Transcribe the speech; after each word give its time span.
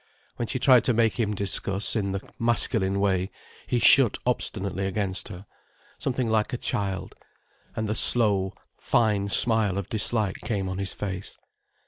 When 0.37 0.47
she 0.47 0.57
tried 0.57 0.83
to 0.85 0.95
make 0.95 1.19
him 1.19 1.35
discuss, 1.35 1.95
in 1.95 2.11
the 2.11 2.27
masculine 2.39 2.99
way, 2.99 3.29
he 3.67 3.77
shut 3.77 4.17
obstinately 4.25 4.87
against 4.87 5.27
her, 5.27 5.45
something 5.99 6.27
like 6.27 6.53
a 6.53 6.57
child, 6.57 7.13
and 7.75 7.87
the 7.87 7.93
slow, 7.93 8.53
fine 8.79 9.29
smile 9.29 9.77
of 9.77 9.89
dislike 9.89 10.37
came 10.37 10.67
on 10.67 10.79
his 10.79 10.91
face. 10.93 11.37